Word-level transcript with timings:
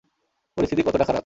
পরিস্থিতি 0.57 0.81
কতোটা 0.81 1.05
খারাপ? 1.05 1.19